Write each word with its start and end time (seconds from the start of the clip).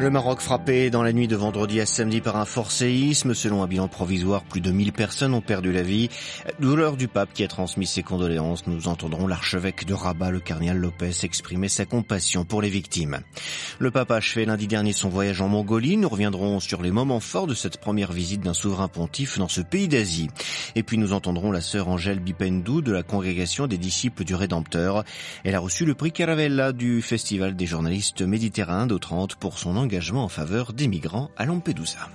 Le 0.00 0.08
Maroc 0.08 0.40
frappé 0.40 0.88
dans 0.88 1.02
la 1.02 1.12
nuit 1.12 1.28
de 1.28 1.36
vendredi 1.36 1.78
à 1.78 1.84
samedi 1.84 2.22
par 2.22 2.36
un 2.36 2.46
fort 2.46 2.70
séisme. 2.70 3.34
Selon 3.34 3.62
un 3.62 3.66
bilan 3.66 3.86
provisoire, 3.86 4.42
plus 4.44 4.62
de 4.62 4.70
1000 4.70 4.94
personnes 4.94 5.34
ont 5.34 5.42
perdu 5.42 5.72
la 5.72 5.82
vie. 5.82 6.08
Douleur 6.58 6.96
du 6.96 7.06
pape 7.06 7.34
qui 7.34 7.44
a 7.44 7.48
transmis 7.48 7.86
ses 7.86 8.02
condoléances. 8.02 8.66
Nous 8.66 8.88
entendrons 8.88 9.26
l'archevêque 9.26 9.84
de 9.84 9.92
Rabat, 9.92 10.30
le 10.30 10.40
cardinal 10.40 10.78
Lopez, 10.78 11.10
exprimer 11.22 11.68
sa 11.68 11.84
compassion 11.84 12.46
pour 12.46 12.62
les 12.62 12.70
victimes. 12.70 13.20
Le 13.78 13.90
pape 13.90 14.10
a 14.10 14.16
achevé 14.16 14.46
lundi 14.46 14.66
dernier 14.66 14.94
son 14.94 15.10
voyage 15.10 15.42
en 15.42 15.48
Mongolie. 15.48 15.98
Nous 15.98 16.08
reviendrons 16.08 16.60
sur 16.60 16.80
les 16.80 16.92
moments 16.92 17.20
forts 17.20 17.46
de 17.46 17.52
cette 17.52 17.78
première 17.78 18.12
visite 18.12 18.40
d'un 18.40 18.54
souverain 18.54 18.88
pontife 18.88 19.38
dans 19.38 19.48
ce 19.48 19.60
pays 19.60 19.86
d'Asie. 19.86 20.30
Et 20.76 20.82
puis 20.82 20.96
nous 20.96 21.12
entendrons 21.12 21.52
la 21.52 21.60
sœur 21.60 21.88
Angèle 21.88 22.20
Bipendou 22.20 22.80
de 22.80 22.92
la 22.92 23.02
congrégation 23.02 23.66
des 23.66 23.76
disciples 23.76 24.24
du 24.24 24.34
Rédempteur. 24.34 25.04
Elle 25.44 25.54
a 25.54 25.60
reçu 25.60 25.84
le 25.84 25.94
prix 25.94 26.10
Caravella 26.10 26.72
du 26.72 27.02
Festival 27.02 27.54
des 27.54 27.66
journalistes 27.66 28.22
méditerranéens 28.22 28.86
d'Autrante 28.86 29.34
pour 29.34 29.58
son 29.58 29.76
engagement 29.76 29.89
en 30.22 30.28
faveur 30.28 30.72
des 30.72 30.88
migrants 30.88 31.30
à 31.36 31.44
Lampedusa. 31.44 32.08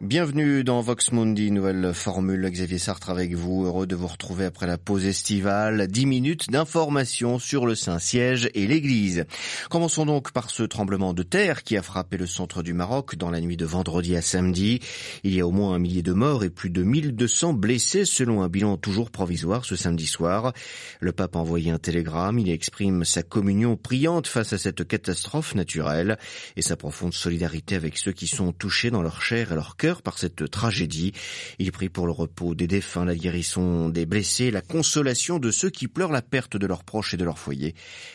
Bienvenue 0.00 0.64
dans 0.64 0.80
Vox 0.80 1.12
Mundi, 1.12 1.50
nouvelle 1.50 1.92
formule. 1.92 2.48
Xavier 2.50 2.78
Sartre 2.78 3.10
avec 3.10 3.34
vous, 3.34 3.66
heureux 3.66 3.86
de 3.86 3.94
vous 3.94 4.06
retrouver 4.06 4.46
après 4.46 4.66
la 4.66 4.78
pause 4.78 5.04
estivale. 5.04 5.88
10 5.88 6.06
minutes 6.06 6.50
d'information 6.50 7.38
sur 7.38 7.66
le 7.66 7.74
Saint-Siège 7.74 8.48
et 8.54 8.66
l'Église. 8.66 9.26
Commençons 9.68 10.06
donc 10.06 10.32
par 10.32 10.48
ce 10.48 10.62
tremblement 10.62 11.12
de 11.12 11.22
terre 11.22 11.64
qui 11.64 11.76
a 11.76 11.82
frappé 11.82 12.16
le 12.16 12.26
centre 12.26 12.62
du 12.62 12.72
Maroc 12.72 13.16
dans 13.16 13.28
la 13.28 13.42
nuit 13.42 13.58
de 13.58 13.66
vendredi 13.66 14.16
à 14.16 14.22
samedi. 14.22 14.80
Il 15.22 15.34
y 15.34 15.40
a 15.42 15.46
au 15.46 15.50
moins 15.50 15.74
un 15.74 15.78
millier 15.78 16.00
de 16.00 16.14
morts 16.14 16.44
et 16.44 16.50
plus 16.50 16.70
de 16.70 16.82
1200 16.82 17.52
blessés 17.52 18.06
selon 18.06 18.40
un 18.40 18.48
bilan 18.48 18.78
toujours 18.78 19.10
provisoire 19.10 19.66
ce 19.66 19.76
samedi 19.76 20.06
soir. 20.06 20.54
Le 21.00 21.12
pape 21.12 21.36
a 21.36 21.40
envoyé 21.40 21.72
un 21.72 21.78
télégramme. 21.78 22.38
Il 22.38 22.50
exprime 22.50 23.04
sa 23.04 23.22
communion 23.22 23.76
priante 23.76 24.28
face 24.28 24.54
à 24.54 24.58
cette 24.58 24.88
catastrophe 24.88 25.54
naturelle 25.54 26.16
et 26.56 26.62
sa 26.62 26.78
profonde 26.78 27.12
solidarité 27.12 27.74
avec 27.74 27.98
ceux 27.98 28.12
qui 28.12 28.28
sont 28.28 28.52
touchés 28.52 28.90
dans 28.90 29.02
leur 29.02 29.20
chair 29.20 29.52
et 29.52 29.54
leur 29.54 29.76
cœur 29.76 29.89
par 30.02 30.18
cette 30.18 30.50
tragédie. 30.50 31.12
Il 31.58 31.70
prie 31.72 31.88
pour 31.88 32.06
le 32.06 32.12
repos 32.12 32.54
des 32.54 32.66
défunts, 32.66 33.04
la 33.04 33.14
guérison 33.14 33.88
des 33.88 34.06
blessés, 34.06 34.50
la 34.50 34.62
consolation 34.62 35.38
de 35.38 35.50
ceux 35.50 35.70
qui 35.70 35.88
pleurent 35.88 36.12
la 36.12 36.22
perte 36.22 36.56
de 36.56 36.66
leurs 36.66 36.84
proches 36.84 37.14
et 37.14 37.16
de 37.16 37.24
leur 37.24 37.38
foyer. 37.38 37.74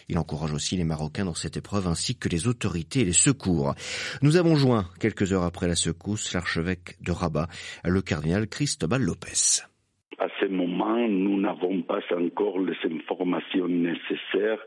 Il 0.09 0.17
encourage 0.17 0.53
aussi 0.53 0.77
les 0.77 0.83
Marocains 0.83 1.25
dans 1.25 1.35
cette 1.35 1.57
épreuve 1.57 1.87
ainsi 1.87 2.15
que 2.15 2.29
les 2.29 2.47
autorités 2.47 3.01
et 3.01 3.05
les 3.05 3.13
secours. 3.13 3.75
Nous 4.21 4.37
avons 4.37 4.55
joint, 4.55 4.89
quelques 4.99 5.33
heures 5.33 5.43
après 5.43 5.67
la 5.67 5.75
secousse, 5.75 6.33
l'archevêque 6.33 6.97
de 7.01 7.11
Rabat, 7.11 7.47
le 7.83 8.01
cardinal 8.01 8.47
Cristobal 8.47 9.01
Lopez. 9.01 9.65
Nous 10.75 11.39
n'avons 11.39 11.81
pas 11.83 12.01
encore 12.11 12.59
les 12.59 12.75
informations 12.91 13.67
nécessaires 13.67 14.59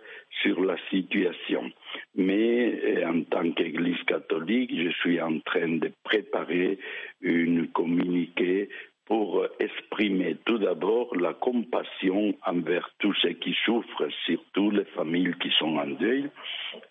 sur 0.42 0.65
la 0.65 0.77
situation. 0.89 1.70
Mais 2.15 2.81
euh, 2.83 3.09
en 3.09 3.23
tant 3.25 3.50
qu'Église 3.53 4.03
catholique, 4.06 4.70
je 4.75 4.91
suis 5.00 5.20
en 5.20 5.39
train 5.41 5.69
de 5.69 5.91
préparer 6.05 6.78
une 7.20 7.69
communiqué 7.69 8.70
pour 9.05 9.47
exprimer 9.59 10.37
tout 10.45 10.59
d'abord 10.59 11.15
la 11.17 11.34
compassion 11.34 12.34
envers 12.47 12.91
tous 12.98 13.15
ceux 13.22 13.33
qui 13.33 13.55
souffrent, 13.65 14.09
surtout 14.27 14.70
les 14.70 14.84
familles 14.84 15.34
qui 15.41 15.50
sont 15.59 15.77
en 15.77 15.87
deuil 15.87 16.31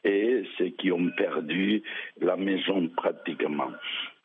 et 0.03 0.43
ceux 0.57 0.69
qui 0.69 0.91
ont 0.91 1.09
perdu 1.17 1.83
la 2.19 2.35
maison 2.35 2.87
pratiquement. 2.95 3.71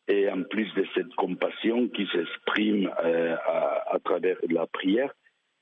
Et 0.09 0.29
en 0.29 0.43
plus 0.43 0.73
de 0.75 0.85
cette 0.95 1.15
compassion 1.15 1.89
qui 1.89 2.07
s'exprime 2.13 2.91
euh, 3.05 3.37
à, 3.47 3.95
à, 3.95 3.99
travers 4.01 4.37
la 4.49 4.67
prière, 4.67 5.13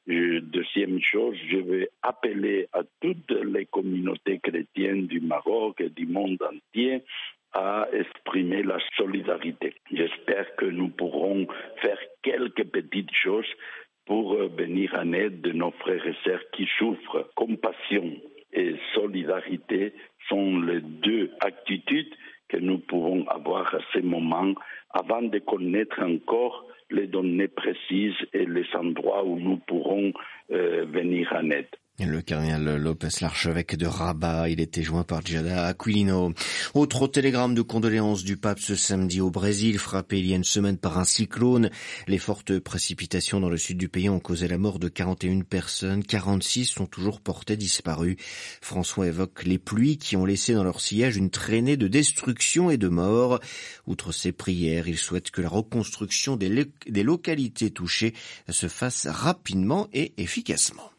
deuxième 0.06 1.00
chose, 1.00 1.36
je 1.48 1.58
vais 1.58 1.90
appeler 2.02 2.68
à 2.72 2.82
toutes 3.00 3.30
les 3.30 3.66
communautés 3.66 4.40
chrétiennes 4.40 5.06
du 5.06 5.20
Maroc 5.20 5.80
et 5.80 5.90
du 5.90 6.06
monde 6.06 6.38
entier 6.42 7.02
à 7.52 7.86
exprimer 7.92 8.62
la 8.62 8.78
solidarité. 8.96 9.74
J'espère 9.92 10.54
que 10.56 10.66
nous 10.66 10.88
pourrons 10.88 11.46
faire 11.82 11.98
quelques 12.22 12.64
petites 12.64 13.14
choses 13.14 13.48
pour 14.06 14.36
venir 14.36 14.94
en 14.94 15.12
aide 15.12 15.40
de 15.40 15.52
nos 15.52 15.72
frères 15.72 16.06
et 16.06 16.16
sœurs 16.24 16.42
qui 16.52 16.68
souffrent. 16.78 17.28
Compassion 17.34 18.12
et 18.52 18.76
solidarité 18.94 19.92
sont 20.28 20.60
les 20.60 20.80
deux 20.80 21.30
attitudes 21.40 22.14
que 22.50 22.56
nous 22.56 22.78
pouvons 22.78 23.26
avoir 23.28 23.74
à 23.74 23.80
ce 23.92 24.00
moment 24.00 24.54
avant 24.90 25.22
de 25.22 25.38
connaître 25.38 26.02
encore 26.02 26.66
les 26.90 27.06
données 27.06 27.48
précises 27.48 28.16
et 28.32 28.44
les 28.44 28.66
endroits 28.74 29.24
où 29.24 29.38
nous 29.38 29.58
pourrons 29.58 30.12
euh, 30.50 30.84
venir 30.86 31.32
en 31.32 31.50
aide. 31.50 31.68
Le 32.06 32.22
cardinal 32.22 32.76
Lopez, 32.76 33.08
l'archevêque 33.20 33.76
de 33.76 33.86
Rabat, 33.86 34.48
il 34.48 34.58
était 34.60 34.82
joint 34.82 35.04
par 35.04 35.20
Giada 35.20 35.66
Aquilino. 35.66 36.32
Autre 36.72 37.06
télégramme 37.06 37.54
de 37.54 37.60
condoléances 37.60 38.24
du 38.24 38.38
pape 38.38 38.58
ce 38.58 38.74
samedi 38.74 39.20
au 39.20 39.30
Brésil, 39.30 39.78
frappé 39.78 40.18
il 40.18 40.26
y 40.26 40.32
a 40.32 40.36
une 40.36 40.44
semaine 40.44 40.78
par 40.78 40.98
un 40.98 41.04
cyclone. 41.04 41.68
Les 42.08 42.16
fortes 42.16 42.58
précipitations 42.58 43.38
dans 43.38 43.50
le 43.50 43.58
sud 43.58 43.76
du 43.76 43.90
pays 43.90 44.08
ont 44.08 44.18
causé 44.18 44.48
la 44.48 44.56
mort 44.56 44.78
de 44.78 44.88
41 44.88 45.42
personnes. 45.42 46.02
46 46.02 46.64
sont 46.66 46.86
toujours 46.86 47.20
portées 47.20 47.58
disparues. 47.58 48.16
François 48.62 49.06
évoque 49.06 49.44
les 49.44 49.58
pluies 49.58 49.98
qui 49.98 50.16
ont 50.16 50.24
laissé 50.24 50.54
dans 50.54 50.64
leur 50.64 50.80
sillage 50.80 51.18
une 51.18 51.30
traînée 51.30 51.76
de 51.76 51.86
destruction 51.86 52.70
et 52.70 52.78
de 52.78 52.88
mort. 52.88 53.40
Outre 53.86 54.12
ses 54.12 54.32
prières, 54.32 54.88
il 54.88 54.98
souhaite 54.98 55.30
que 55.30 55.42
la 55.42 55.50
reconstruction 55.50 56.36
des, 56.36 56.66
des 56.88 57.02
localités 57.02 57.70
touchées 57.70 58.14
se 58.48 58.68
fasse 58.68 59.06
rapidement 59.06 59.88
et 59.92 60.14
efficacement. 60.16 60.90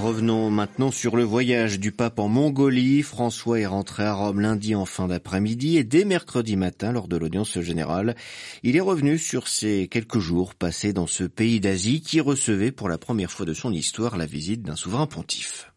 Revenons 0.00 0.48
maintenant 0.48 0.92
sur 0.92 1.16
le 1.16 1.24
voyage 1.24 1.80
du 1.80 1.90
pape 1.90 2.20
en 2.20 2.28
Mongolie. 2.28 3.02
François 3.02 3.58
est 3.58 3.66
rentré 3.66 4.04
à 4.04 4.14
Rome 4.14 4.40
lundi 4.40 4.76
en 4.76 4.84
fin 4.84 5.08
d'après-midi 5.08 5.76
et 5.76 5.82
dès 5.82 6.04
mercredi 6.04 6.54
matin, 6.54 6.92
lors 6.92 7.08
de 7.08 7.16
l'audience 7.16 7.58
générale, 7.58 8.14
il 8.62 8.76
est 8.76 8.80
revenu 8.80 9.18
sur 9.18 9.48
ces 9.48 9.88
quelques 9.88 10.20
jours 10.20 10.54
passés 10.54 10.92
dans 10.92 11.08
ce 11.08 11.24
pays 11.24 11.58
d'Asie 11.58 12.00
qui 12.00 12.20
recevait 12.20 12.70
pour 12.70 12.88
la 12.88 12.96
première 12.96 13.32
fois 13.32 13.44
de 13.44 13.54
son 13.54 13.72
histoire 13.72 14.16
la 14.16 14.26
visite 14.26 14.62
d'un 14.62 14.76
souverain 14.76 15.06
pontife. 15.06 15.72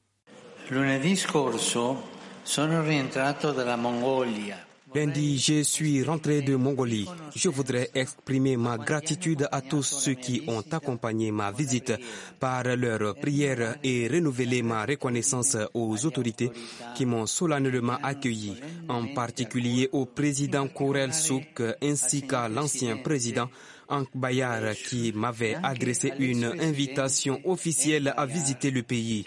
Lunedì 0.70 1.16
scorso 1.16 2.04
sono 2.44 2.84
rientrato 2.84 3.52
dalla 3.52 3.76
Mongolia. 3.76 4.71
Lundi, 4.94 5.38
je 5.38 5.64
suis 5.64 6.04
rentré 6.04 6.42
de 6.42 6.56
Mongolie. 6.56 7.08
Je 7.36 7.48
voudrais 7.50 7.90
exprimer 7.96 8.58
ma 8.58 8.78
gratitude 8.78 9.48
à 9.52 9.62
tous 9.62 9.84
ceux 9.84 10.16
qui 10.16 10.44
ont 10.48 10.64
accompagné 10.70 11.32
ma 11.32 11.52
visite 11.52 11.94
par 12.40 12.64
leurs 12.64 13.16
prières 13.16 13.78
et 13.84 14.08
renouveler 14.10 14.62
ma 14.64 14.86
reconnaissance 14.86 15.56
aux 15.74 16.06
autorités 16.06 16.52
qui 16.96 17.06
m'ont 17.06 17.26
solennellement 17.26 17.98
accueilli, 18.04 18.56
en 18.90 19.06
particulier 19.14 19.88
au 19.94 20.06
président 20.06 20.68
Korel 20.68 21.14
Souk 21.14 21.62
ainsi 21.82 22.24
qu'à 22.28 22.50
l'ancien 22.50 22.98
président 22.98 23.50
Ank 23.88 24.08
Bayar 24.16 24.74
qui 24.90 25.12
m'avait 25.14 25.56
adressé 25.62 26.14
une 26.20 26.46
invitation 26.60 27.40
officielle 27.46 28.14
à 28.16 28.26
visiter 28.26 28.72
le 28.72 28.84
pays. 28.84 29.26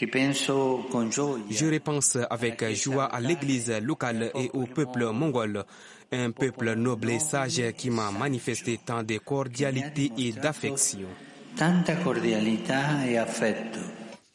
Je 0.00 1.66
repense 1.72 2.16
avec 2.30 2.64
joie 2.74 3.04
à 3.04 3.20
l'église 3.20 3.70
locale 3.82 4.30
et 4.34 4.50
au 4.54 4.64
peuple 4.66 5.04
mongol, 5.12 5.64
un 6.12 6.30
peuple 6.30 6.74
noble 6.74 7.10
et 7.10 7.18
sage 7.18 7.60
qui 7.76 7.90
m'a 7.90 8.10
manifesté 8.10 8.78
tant 8.84 9.02
de 9.02 9.18
cordialité 9.18 10.10
et 10.16 10.32
d'affection. 10.32 11.08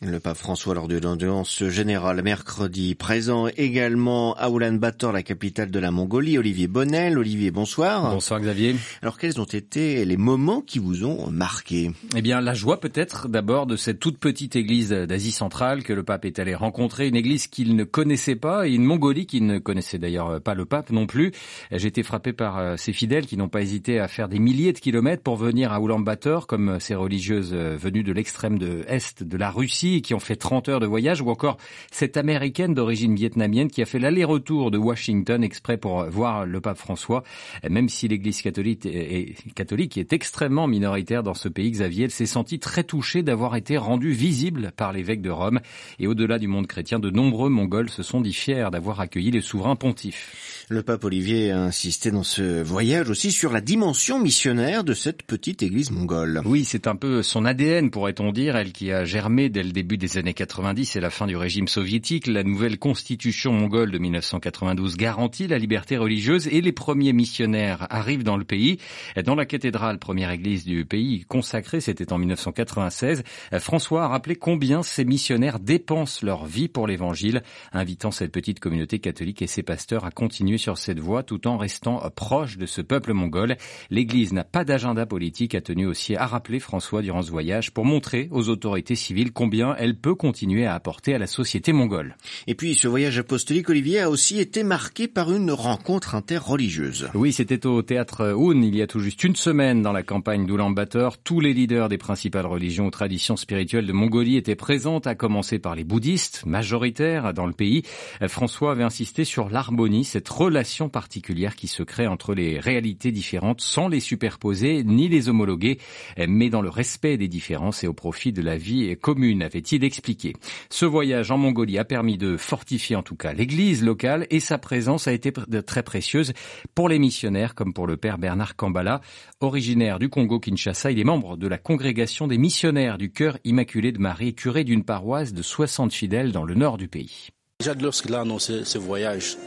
Le 0.01 0.19
pape 0.19 0.35
François 0.35 0.75
lors 0.75 0.89
de 0.89 0.97
l'audience 0.97 1.63
générale 1.69 2.21
mercredi 2.21 2.95
présent 2.95 3.47
également 3.55 4.33
à 4.33 4.49
Ulaanbaatar, 4.49 5.13
la 5.13 5.23
capitale 5.23 5.71
de 5.71 5.79
la 5.79 5.89
Mongolie, 5.89 6.37
Olivier 6.37 6.67
Bonnel. 6.67 7.17
Olivier, 7.17 7.49
bonsoir. 7.49 8.11
Bonsoir 8.11 8.41
Xavier. 8.41 8.75
Alors 9.01 9.17
quels 9.17 9.39
ont 9.39 9.45
été 9.45 10.03
les 10.03 10.17
moments 10.17 10.59
qui 10.59 10.79
vous 10.79 11.05
ont 11.05 11.31
marqué 11.31 11.91
Eh 12.13 12.21
bien 12.21 12.41
la 12.41 12.53
joie 12.53 12.81
peut-être 12.81 13.29
d'abord 13.29 13.67
de 13.67 13.77
cette 13.77 13.99
toute 13.99 14.17
petite 14.17 14.57
église 14.57 14.89
d'Asie 14.89 15.31
centrale 15.31 15.81
que 15.81 15.93
le 15.93 16.03
pape 16.03 16.25
est 16.25 16.39
allé 16.39 16.55
rencontrer, 16.55 17.07
une 17.07 17.15
église 17.15 17.47
qu'il 17.47 17.77
ne 17.77 17.85
connaissait 17.85 18.35
pas 18.35 18.67
et 18.67 18.73
une 18.73 18.83
Mongolie 18.83 19.25
qui 19.25 19.39
ne 19.39 19.59
connaissait 19.59 19.97
d'ailleurs 19.97 20.41
pas 20.41 20.55
le 20.55 20.65
pape 20.65 20.89
non 20.89 21.07
plus. 21.07 21.31
J'ai 21.71 21.87
été 21.87 22.03
frappé 22.03 22.33
par 22.33 22.77
ces 22.77 22.91
fidèles 22.91 23.27
qui 23.27 23.37
n'ont 23.37 23.47
pas 23.47 23.61
hésité 23.61 24.01
à 24.01 24.09
faire 24.09 24.27
des 24.27 24.39
milliers 24.39 24.73
de 24.73 24.79
kilomètres 24.79 25.23
pour 25.23 25.37
venir 25.37 25.71
à 25.71 25.79
Ulaanbaatar 25.79 26.47
comme 26.47 26.81
ces 26.81 26.95
religieuses 26.95 27.53
venues 27.53 28.03
de 28.03 28.11
l'extrême 28.11 28.59
de 28.59 28.83
est 28.89 29.23
de 29.23 29.37
la 29.37 29.49
Russie 29.51 29.85
Mongolie 29.95 30.01
qui 30.01 30.13
ont 30.13 30.19
fait 30.19 30.35
30 30.35 30.69
heures 30.69 30.79
de 30.79 30.85
voyage 30.85 31.21
ou 31.21 31.29
encore 31.29 31.57
cette 31.91 32.17
américaine 32.17 32.73
d'origine 32.73 33.15
vietnamienne 33.15 33.69
qui 33.69 33.81
a 33.81 33.85
fait 33.85 33.99
l'aller-retour 33.99 34.71
de 34.71 34.77
Washington 34.77 35.43
exprès 35.43 35.77
pour 35.77 36.05
voir 36.05 36.45
le 36.45 36.61
pape 36.61 36.77
François. 36.77 37.23
Même 37.69 37.89
si 37.89 38.07
l'église 38.07 38.41
catholique 38.41 38.85
est, 38.85 39.35
catholique 39.53 39.97
est 39.97 40.13
extrêmement 40.13 40.67
minoritaire 40.67 41.23
dans 41.23 41.33
ce 41.33 41.49
pays, 41.49 41.71
Xavier, 41.71 42.05
elle 42.05 42.11
s'est 42.11 42.25
sentie 42.25 42.59
très 42.59 42.83
touchée 42.83 43.23
d'avoir 43.23 43.55
été 43.55 43.77
rendue 43.77 44.11
visible 44.11 44.71
par 44.75 44.93
l'évêque 44.93 45.21
de 45.21 45.29
Rome. 45.29 45.59
Et 45.99 46.07
au-delà 46.07 46.39
du 46.39 46.47
monde 46.47 46.67
chrétien, 46.67 46.99
de 46.99 47.09
nombreux 47.09 47.49
Mongols 47.49 47.89
se 47.89 48.03
sont 48.03 48.21
dit 48.21 48.33
fiers 48.33 48.69
d'avoir 48.71 48.99
accueilli 48.99 49.31
les 49.31 49.41
souverains 49.41 49.75
pontifs. 49.75 50.65
Le 50.69 50.81
pape 50.81 51.03
Olivier 51.03 51.51
a 51.51 51.61
insisté 51.61 52.11
dans 52.11 52.23
ce 52.23 52.63
voyage 52.63 53.09
aussi 53.09 53.31
sur 53.31 53.51
la 53.51 53.61
dimension 53.61 54.19
missionnaire 54.19 54.83
de 54.83 54.93
cette 54.93 55.23
petite 55.23 55.61
église 55.61 55.91
mongole. 55.91 56.41
Oui, 56.45 56.65
c'est 56.65 56.87
un 56.87 56.95
peu 56.95 57.21
son 57.21 57.45
ADN, 57.45 57.91
pourrait-on 57.91 58.31
dire, 58.31 58.55
elle 58.55 58.71
qui 58.71 58.91
a 58.91 59.05
germé 59.05 59.49
dès 59.49 59.63
le 59.63 59.71
début 59.75 59.97
des 59.97 60.17
années 60.17 60.33
90 60.33 60.95
et 60.95 61.01
la 61.01 61.09
fin 61.09 61.27
du 61.27 61.35
régime 61.35 61.67
soviétique. 61.67 62.27
La 62.27 62.43
nouvelle 62.43 62.79
constitution 62.79 63.51
mongole 63.51 63.91
de 63.91 63.97
1992 63.97 64.95
garantit 64.95 65.47
la 65.47 65.57
liberté 65.57 65.97
religieuse 65.97 66.47
et 66.47 66.61
les 66.61 66.71
premiers 66.71 67.11
missionnaires 67.11 67.85
arrivent 67.89 68.23
dans 68.23 68.37
le 68.37 68.45
pays. 68.45 68.79
Dans 69.25 69.35
la 69.35 69.45
cathédrale, 69.45 69.99
première 69.99 70.31
église 70.31 70.63
du 70.63 70.85
pays 70.85 71.25
consacrée, 71.27 71.81
c'était 71.81 72.13
en 72.13 72.17
1996, 72.17 73.23
François 73.59 74.05
a 74.05 74.07
rappelé 74.07 74.37
combien 74.37 74.81
ces 74.81 75.03
missionnaires 75.03 75.59
dépensent 75.59 76.25
leur 76.25 76.45
vie 76.45 76.69
pour 76.69 76.87
l'évangile, 76.87 77.43
invitant 77.73 78.11
cette 78.11 78.31
petite 78.31 78.61
communauté 78.61 78.99
catholique 78.99 79.41
et 79.41 79.47
ses 79.47 79.61
pasteurs 79.61 80.05
à 80.05 80.11
continuer 80.11 80.57
sur 80.57 80.77
cette 80.77 80.99
voie 80.99 81.23
tout 81.23 81.47
en 81.49 81.57
restant 81.57 82.01
proche 82.15 82.57
de 82.57 82.65
ce 82.65 82.81
peuple 82.81 83.11
mongol. 83.11 83.57
L'Église 83.89 84.31
n'a 84.31 84.45
pas 84.45 84.63
d'agenda 84.63 85.05
politique, 85.05 85.53
a 85.53 85.59
tenu 85.59 85.85
aussi 85.85 86.15
à 86.15 86.27
rappeler 86.27 86.61
François 86.61 87.01
durant 87.01 87.21
ce 87.21 87.31
voyage 87.31 87.71
pour 87.71 87.83
montrer 87.83 88.29
aux 88.31 88.47
autorités 88.47 88.95
civiles 88.95 89.33
combien 89.33 89.64
elle 89.77 89.95
peut 89.95 90.15
continuer 90.15 90.65
à 90.65 90.75
apporter 90.75 91.15
à 91.15 91.17
la 91.17 91.27
société 91.27 91.73
mongole. 91.73 92.17
Et 92.47 92.55
puis 92.55 92.75
ce 92.75 92.87
voyage 92.87 93.17
apostolique, 93.17 93.69
Olivier, 93.69 94.01
a 94.01 94.09
aussi 94.09 94.39
été 94.39 94.63
marqué 94.63 95.07
par 95.07 95.31
une 95.31 95.51
rencontre 95.51 96.13
interreligieuse. 96.15 97.09
Oui, 97.13 97.33
c'était 97.33 97.65
au 97.65 97.81
théâtre 97.81 98.33
Hoon 98.35 98.61
il 98.61 98.75
y 98.75 98.81
a 98.81 98.87
tout 98.87 98.99
juste 98.99 99.23
une 99.23 99.35
semaine 99.35 99.81
dans 99.81 99.93
la 99.93 100.03
campagne 100.03 100.45
d'Oulan-Bator. 100.45 101.17
Tous 101.17 101.39
les 101.39 101.53
leaders 101.53 101.89
des 101.89 101.97
principales 101.97 102.45
religions 102.45 102.87
ou 102.87 102.91
traditions 102.91 103.37
spirituelles 103.37 103.87
de 103.87 103.93
Mongolie 103.93 104.37
étaient 104.37 104.55
présents, 104.55 104.99
à 104.99 105.15
commencer 105.15 105.59
par 105.59 105.75
les 105.75 105.83
bouddhistes, 105.83 106.45
majoritaires 106.45 107.33
dans 107.33 107.45
le 107.45 107.53
pays. 107.53 107.83
François 108.27 108.71
avait 108.71 108.83
insisté 108.83 109.23
sur 109.23 109.49
l'harmonie, 109.49 110.03
cette 110.03 110.29
relation 110.29 110.89
particulière 110.89 111.55
qui 111.55 111.67
se 111.67 111.83
crée 111.83 112.07
entre 112.07 112.33
les 112.33 112.59
réalités 112.59 113.11
différentes 113.11 113.61
sans 113.61 113.87
les 113.87 113.99
superposer 113.99 114.83
ni 114.83 115.07
les 115.07 115.29
homologuer, 115.29 115.79
mais 116.27 116.49
dans 116.49 116.61
le 116.61 116.69
respect 116.69 117.17
des 117.17 117.27
différences 117.27 117.83
et 117.83 117.87
au 117.87 117.93
profit 117.93 118.31
de 118.31 118.41
la 118.41 118.57
vie 118.57 118.95
commune, 118.97 119.41
avait-il 119.55 119.85
expliqué. 119.85 120.33
Ce 120.69 120.85
voyage 120.85 121.31
en 121.31 121.37
Mongolie 121.37 121.77
a 121.77 121.85
permis 121.85 122.17
de 122.17 122.35
fortifier 122.35 122.97
en 122.97 123.03
tout 123.03 123.15
cas 123.15 123.31
l'église 123.31 123.83
locale 123.83 124.27
et 124.29 124.41
sa 124.41 124.57
présence 124.57 125.07
a 125.07 125.13
été 125.13 125.31
très 125.65 125.81
précieuse 125.81 126.33
pour 126.73 126.89
les 126.89 126.99
missionnaires 126.99 127.55
comme 127.55 127.73
pour 127.73 127.87
le 127.87 127.95
père 127.95 128.17
Bernard 128.17 128.57
Kambala, 128.57 128.99
originaire 129.39 129.97
du 129.97 130.09
Congo-Kinshasa. 130.09 130.91
Il 130.91 130.99
est 130.99 131.05
membre 131.05 131.37
de 131.37 131.47
la 131.47 131.57
congrégation 131.57 132.27
des 132.27 132.37
missionnaires 132.37 132.97
du 132.97 133.11
cœur 133.11 133.37
immaculé 133.45 133.93
de 133.93 133.99
Marie, 133.99 134.35
curé 134.35 134.65
d'une 134.65 134.83
paroisse 134.83 135.31
de 135.31 135.41
60 135.41 135.93
fidèles 135.93 136.33
dans 136.33 136.43
le 136.43 136.55
nord 136.55 136.77
du 136.77 136.89
pays. 136.89 137.29
Déjà 137.61 137.73
lorsqu'il 137.75 138.13
a 138.13 138.21
annoncé 138.21 138.65
ce 138.65 138.77
voyage, 138.77 139.37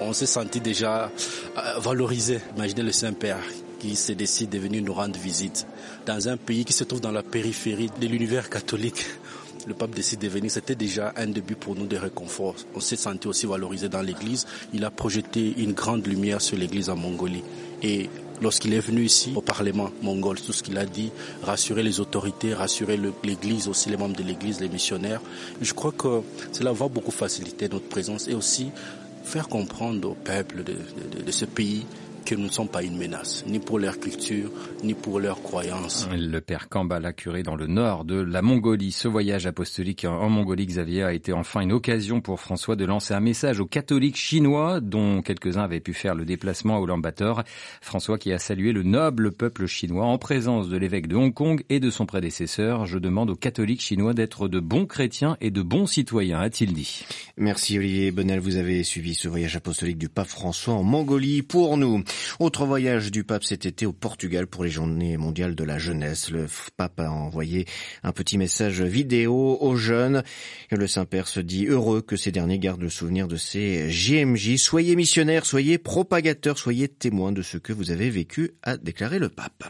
on 0.00 0.14
s'est 0.14 0.24
senti 0.24 0.60
déjà 0.62 1.12
euh, 1.58 1.78
valorisé. 1.78 2.38
Imaginez 2.56 2.82
le 2.82 2.92
Saint-Père 2.92 3.42
qui 3.80 3.96
se 3.96 4.12
décide 4.12 4.50
de 4.50 4.58
venir 4.58 4.82
nous 4.82 4.92
rendre 4.92 5.18
visite 5.18 5.66
dans 6.06 6.28
un 6.28 6.36
pays 6.36 6.64
qui 6.64 6.72
se 6.72 6.84
trouve 6.84 7.00
dans 7.00 7.10
la 7.10 7.22
périphérie 7.22 7.90
de 8.00 8.06
l'univers 8.06 8.48
catholique. 8.48 9.04
Le 9.70 9.76
pape 9.76 9.94
décide 9.94 10.18
de 10.18 10.26
venir, 10.26 10.50
c'était 10.50 10.74
déjà 10.74 11.12
un 11.14 11.28
début 11.28 11.54
pour 11.54 11.76
nous 11.76 11.86
de 11.86 11.96
réconfort. 11.96 12.56
On 12.74 12.80
s'est 12.80 12.96
senti 12.96 13.28
aussi 13.28 13.46
valorisé 13.46 13.88
dans 13.88 14.02
l'église. 14.02 14.44
Il 14.74 14.84
a 14.84 14.90
projeté 14.90 15.54
une 15.58 15.74
grande 15.74 16.04
lumière 16.08 16.40
sur 16.40 16.56
l'église 16.56 16.90
en 16.90 16.96
Mongolie. 16.96 17.44
Et 17.80 18.10
lorsqu'il 18.42 18.74
est 18.74 18.80
venu 18.80 19.04
ici 19.04 19.32
au 19.36 19.42
Parlement 19.42 19.92
mongol, 20.02 20.40
tout 20.40 20.52
ce 20.52 20.64
qu'il 20.64 20.76
a 20.76 20.86
dit, 20.86 21.12
rassurer 21.44 21.84
les 21.84 22.00
autorités, 22.00 22.52
rassurer 22.52 22.98
l'Église, 23.22 23.68
aussi 23.68 23.90
les 23.90 23.96
membres 23.96 24.16
de 24.16 24.24
l'Église, 24.24 24.60
les 24.60 24.68
missionnaires. 24.68 25.20
Je 25.62 25.72
crois 25.72 25.92
que 25.92 26.22
cela 26.50 26.72
va 26.72 26.88
beaucoup 26.88 27.12
faciliter 27.12 27.68
notre 27.68 27.86
présence 27.86 28.26
et 28.26 28.34
aussi 28.34 28.72
faire 29.22 29.46
comprendre 29.46 30.10
au 30.10 30.14
peuple 30.14 30.64
de, 30.64 30.72
de, 30.72 31.22
de 31.22 31.30
ce 31.30 31.44
pays 31.44 31.86
que 32.24 32.34
nous 32.34 32.44
ne 32.44 32.50
sommes 32.50 32.68
pas 32.68 32.82
une 32.82 32.96
menace, 32.96 33.44
ni 33.46 33.58
pour 33.58 33.78
leur 33.78 33.98
culture, 33.98 34.50
ni 34.84 34.94
pour 34.94 35.20
leurs 35.20 35.42
croyances. 35.42 36.08
Le 36.12 36.40
père 36.40 36.68
Kambala, 36.68 37.12
curé 37.12 37.42
dans 37.42 37.56
le 37.56 37.66
nord 37.66 38.04
de 38.04 38.20
la 38.20 38.42
Mongolie. 38.42 38.92
Ce 38.92 39.08
voyage 39.08 39.46
apostolique 39.46 40.04
en 40.04 40.28
Mongolie, 40.28 40.66
Xavier, 40.66 41.04
a 41.04 41.12
été 41.12 41.32
enfin 41.32 41.60
une 41.60 41.72
occasion 41.72 42.20
pour 42.20 42.40
François 42.40 42.76
de 42.76 42.84
lancer 42.84 43.14
un 43.14 43.20
message 43.20 43.60
aux 43.60 43.66
catholiques 43.66 44.16
chinois, 44.16 44.80
dont 44.80 45.22
quelques-uns 45.22 45.62
avaient 45.62 45.80
pu 45.80 45.94
faire 45.94 46.14
le 46.14 46.24
déplacement 46.24 46.78
à 46.78 46.80
Ulaanbaatar. 46.80 47.44
François 47.80 48.18
qui 48.18 48.32
a 48.32 48.38
salué 48.38 48.72
le 48.72 48.82
noble 48.82 49.32
peuple 49.32 49.66
chinois 49.66 50.06
en 50.06 50.18
présence 50.18 50.68
de 50.68 50.76
l'évêque 50.76 51.08
de 51.08 51.16
Hong 51.16 51.32
Kong 51.32 51.64
et 51.68 51.80
de 51.80 51.90
son 51.90 52.06
prédécesseur. 52.06 52.86
Je 52.86 52.98
demande 52.98 53.30
aux 53.30 53.36
catholiques 53.36 53.82
chinois 53.82 54.14
d'être 54.14 54.48
de 54.48 54.60
bons 54.60 54.86
chrétiens 54.86 55.36
et 55.40 55.50
de 55.50 55.62
bons 55.62 55.86
citoyens, 55.86 56.40
a-t-il 56.40 56.72
dit. 56.72 57.04
Merci 57.36 57.78
Olivier 57.78 58.10
Bonnel, 58.10 58.40
vous 58.40 58.56
avez 58.56 58.84
suivi 58.84 59.14
ce 59.14 59.28
voyage 59.28 59.56
apostolique 59.56 59.98
du 59.98 60.08
pape 60.08 60.28
François 60.28 60.74
en 60.74 60.82
Mongolie 60.82 61.42
pour 61.42 61.76
nous. 61.76 62.02
Autre 62.38 62.64
voyage 62.64 63.10
du 63.10 63.24
pape 63.24 63.44
cet 63.44 63.66
été 63.66 63.86
au 63.86 63.92
Portugal 63.92 64.46
pour 64.46 64.64
les 64.64 64.70
journées 64.70 65.16
mondiales 65.16 65.54
de 65.54 65.64
la 65.64 65.78
jeunesse. 65.78 66.30
Le 66.30 66.46
pape 66.76 67.00
a 67.00 67.10
envoyé 67.10 67.66
un 68.02 68.12
petit 68.12 68.38
message 68.38 68.82
vidéo 68.82 69.58
aux 69.60 69.76
jeunes. 69.76 70.22
Le 70.70 70.86
Saint-Père 70.86 71.28
se 71.28 71.40
dit 71.40 71.66
heureux 71.66 72.02
que 72.02 72.16
ces 72.16 72.32
derniers 72.32 72.58
gardent 72.58 72.82
le 72.82 72.90
souvenir 72.90 73.28
de 73.28 73.36
ces 73.36 73.90
JMJ. 73.90 74.56
Soyez 74.56 74.96
missionnaires, 74.96 75.46
soyez 75.46 75.78
propagateurs, 75.78 76.58
soyez 76.58 76.88
témoins 76.88 77.32
de 77.32 77.42
ce 77.42 77.58
que 77.58 77.72
vous 77.72 77.90
avez 77.90 78.10
vécu, 78.10 78.52
a 78.62 78.76
déclaré 78.76 79.18
le 79.18 79.28
pape. 79.28 79.64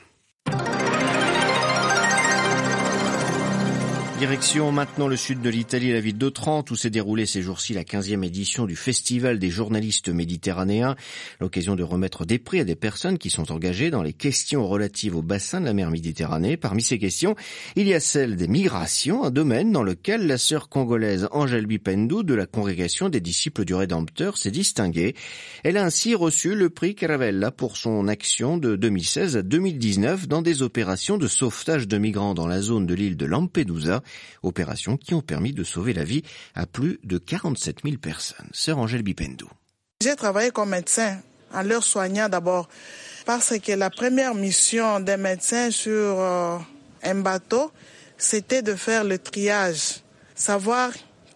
Direction 4.20 4.70
maintenant 4.70 5.08
le 5.08 5.16
sud 5.16 5.40
de 5.40 5.48
l'Italie, 5.48 5.94
la 5.94 6.00
ville 6.00 6.18
d'Otrante, 6.18 6.70
où 6.70 6.76
s'est 6.76 6.90
déroulée 6.90 7.24
ces 7.24 7.40
jours-ci 7.40 7.72
la 7.72 7.84
15e 7.84 8.22
édition 8.22 8.66
du 8.66 8.76
Festival 8.76 9.38
des 9.38 9.48
journalistes 9.48 10.10
méditerranéens. 10.10 10.94
L'occasion 11.40 11.74
de 11.74 11.82
remettre 11.82 12.26
des 12.26 12.38
prix 12.38 12.60
à 12.60 12.64
des 12.64 12.74
personnes 12.74 13.16
qui 13.16 13.30
sont 13.30 13.50
engagées 13.50 13.88
dans 13.90 14.02
les 14.02 14.12
questions 14.12 14.68
relatives 14.68 15.16
au 15.16 15.22
bassin 15.22 15.62
de 15.62 15.64
la 15.64 15.72
mer 15.72 15.90
Méditerranée. 15.90 16.58
Parmi 16.58 16.82
ces 16.82 16.98
questions, 16.98 17.34
il 17.76 17.88
y 17.88 17.94
a 17.94 18.00
celle 18.00 18.36
des 18.36 18.46
migrations, 18.46 19.24
un 19.24 19.30
domaine 19.30 19.72
dans 19.72 19.82
lequel 19.82 20.26
la 20.26 20.36
sœur 20.36 20.68
congolaise 20.68 21.26
Angèle 21.32 21.64
Bipendou 21.64 22.22
de 22.22 22.34
la 22.34 22.44
congrégation 22.44 23.08
des 23.08 23.22
disciples 23.22 23.64
du 23.64 23.72
Rédempteur 23.72 24.36
s'est 24.36 24.50
distinguée. 24.50 25.14
Elle 25.64 25.78
a 25.78 25.84
ainsi 25.86 26.14
reçu 26.14 26.54
le 26.54 26.68
prix 26.68 26.94
Caravella 26.94 27.50
pour 27.52 27.78
son 27.78 28.06
action 28.06 28.58
de 28.58 28.76
2016 28.76 29.38
à 29.38 29.42
2019 29.42 30.28
dans 30.28 30.42
des 30.42 30.60
opérations 30.60 31.16
de 31.16 31.26
sauvetage 31.26 31.88
de 31.88 31.96
migrants 31.96 32.34
dans 32.34 32.46
la 32.46 32.60
zone 32.60 32.84
de 32.84 32.92
l'île 32.92 33.16
de 33.16 33.24
Lampedusa 33.24 34.02
opérations 34.42 34.96
qui 34.96 35.14
ont 35.14 35.20
permis 35.20 35.52
de 35.52 35.64
sauver 35.64 35.92
la 35.92 36.04
vie 36.04 36.22
à 36.54 36.66
plus 36.66 36.98
de 37.04 37.18
47 37.18 37.78
000 37.84 37.96
personnes. 37.96 38.48
Sœur 38.52 38.78
Angèle 38.78 39.02
Bipendou. 39.02 39.48
J'ai 40.02 40.16
travaillé 40.16 40.50
comme 40.50 40.70
médecin, 40.70 41.20
en 41.52 41.62
leur 41.62 41.82
soignant 41.82 42.28
d'abord, 42.28 42.68
parce 43.26 43.58
que 43.58 43.72
la 43.72 43.90
première 43.90 44.34
mission 44.34 45.00
des 45.00 45.16
médecins 45.16 45.70
sur 45.70 45.92
euh, 45.92 46.58
un 47.02 47.14
bateau, 47.16 47.70
c'était 48.16 48.62
de 48.62 48.74
faire 48.74 49.04
le 49.04 49.18
triage, 49.18 50.00
savoir 50.34 50.92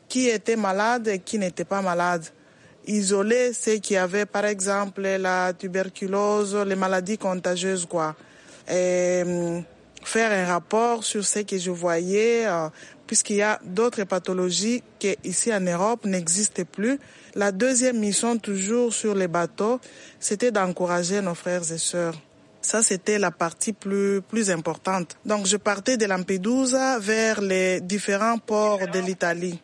qui 0.09 0.29
était 0.29 0.57
malade 0.57 1.09
et 1.09 1.19
qui 1.19 1.39
n'était 1.39 1.65
pas 1.65 1.83
malade 1.83 2.25
isoler 2.87 3.53
ceux 3.53 3.77
qui 3.79 3.97
avaient 3.97 4.27
par 4.27 4.45
exemple 4.45 5.03
la 5.03 5.53
tuberculose, 5.53 6.55
les 6.55 6.77
maladies 6.77 7.19
contagieuses 7.19 7.87
quoi. 7.87 8.15
Et 8.69 9.23
hum, 9.25 9.65
faire 10.07 10.33
un 10.33 10.51
rapport 10.53 11.05
sur 11.05 11.25
ce 11.25 11.41
que 11.41 11.59
je 11.59 11.71
voyais, 11.71 12.47
euh, 12.47 12.69
puisqu'il 13.07 13.37
y 13.37 13.43
a 13.43 13.61
d'autres 13.65 14.05
pathologies 14.05 14.83
qui 14.99 15.17
ici 15.25 15.53
en 15.53 15.61
Europe 15.61 16.05
n'existent 16.05 16.65
plus. 16.71 16.99
La 17.35 17.53
deuxième 17.53 17.99
mission, 17.99 18.39
toujours 18.39 18.93
sur 18.93 19.15
les 19.15 19.29
bateaux, 19.29 19.81
c'était 20.21 20.51
d'encourager 20.51 21.21
nos 21.21 21.35
frères 21.35 21.71
et 21.73 21.79
sœurs. 21.79 22.15
Ça, 22.61 22.83
c'était 22.83 23.19
la 23.19 23.31
partie 23.31 23.75
plus, 23.75 24.23
plus 24.23 24.51
importante. 24.51 25.19
Donc, 25.27 25.47
je 25.47 25.59
partais 25.59 25.99
de 25.99 26.07
Lampedusa 26.07 26.99
vers 26.99 27.43
les 27.43 27.81
différents 27.83 28.39
ports 28.39 28.89
de 28.89 29.01
l'Italie, 29.01 29.61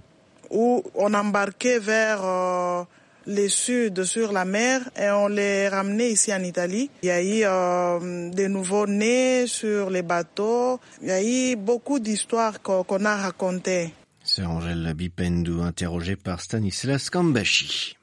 où 0.51 0.83
on 0.95 1.15
embarquait 1.15 1.79
vers 1.79 2.21
euh, 2.23 2.83
les 3.31 3.49
Sud 3.49 4.05
sur 4.05 4.33
la 4.33 4.45
mer 4.45 4.83
et 5.01 5.11
on 5.11 5.29
les 5.29 5.69
ramenait 5.69 6.11
ici 6.11 6.35
en 6.35 6.43
Italie. 6.43 6.91
Il 7.03 7.07
y 7.07 7.11
a 7.11 7.23
eu 7.23 7.43
euh, 7.45 8.31
des 8.31 8.49
nouveaux-nés 8.49 9.47
sur 9.47 9.89
les 9.91 10.03
bateaux. 10.03 10.81
Il 11.01 11.09
y 11.09 11.13
a 11.13 11.23
eu 11.23 11.57
beaucoup 11.57 11.99
d'histoires 11.99 12.61
qu'on 12.61 13.05
a 13.05 13.17
racontées. 13.17 13.95
Sœur 14.23 14.51
Angèle 14.51 14.93
Bipendou, 14.95 15.63
interrogée 15.63 16.17
par 16.17 16.41
Stanislas 16.41 17.09
Kambashi. 17.09 17.97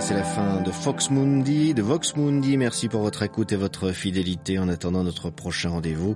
C'est 0.00 0.14
la 0.14 0.22
fin 0.22 0.60
de 0.62 0.70
Fox 0.70 1.10
Mundi, 1.10 1.74
de 1.74 1.82
Vox 1.82 2.16
Mundi. 2.16 2.56
Merci 2.56 2.88
pour 2.88 3.02
votre 3.02 3.22
écoute 3.22 3.52
et 3.52 3.56
votre 3.56 3.90
fidélité. 3.90 4.58
En 4.58 4.68
attendant 4.68 5.02
notre 5.02 5.28
prochain 5.28 5.70
rendez-vous, 5.70 6.14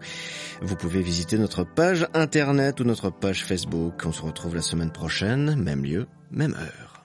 vous 0.63 0.77
pouvez 0.77 1.03
visiter 1.03 1.37
notre 1.37 1.65
page 1.65 2.07
internet 2.15 2.81
ou 2.81 2.85
notre 2.85 3.11
page 3.11 3.45
Facebook. 3.45 4.03
On 4.07 4.13
se 4.13 4.23
retrouve 4.23 4.55
la 4.55 4.63
semaine 4.63 4.93
prochaine, 4.93 5.57
même 5.57 5.85
lieu, 5.85 6.07
même 6.31 6.55
heure. 6.55 7.02